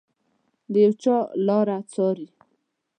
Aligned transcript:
د 0.71 0.73
یو 0.85 0.93
چا 1.03 1.17
لاره 1.47 1.77
څاري 1.91 2.27